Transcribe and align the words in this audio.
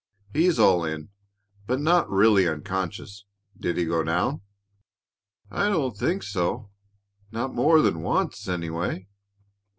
"He's 0.33 0.57
all 0.57 0.83
in, 0.83 1.09
but 1.67 1.79
not 1.79 2.09
really 2.09 2.47
unconscious. 2.47 3.23
Did 3.59 3.77
he 3.77 3.85
go 3.85 4.03
down?" 4.03 4.41
"I 5.51 5.69
don't 5.69 5.95
think 5.95 6.23
so. 6.23 6.71
Not 7.31 7.53
more 7.53 7.83
than 7.83 8.01
once, 8.01 8.47
anyway." 8.47 9.05